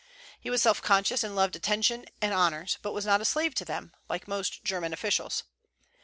He 0.39 0.49
was 0.49 0.63
self 0.63 0.81
conscious, 0.81 1.23
and 1.23 1.35
loved 1.35 1.55
attention 1.55 2.05
and 2.23 2.33
honors, 2.33 2.79
but 2.81 2.91
was 2.91 3.05
not 3.05 3.21
a 3.21 3.23
slave 3.25 3.53
to 3.53 3.65
them, 3.65 3.93
like 4.09 4.27
most 4.27 4.63
German 4.63 4.93
officials. 4.93 5.43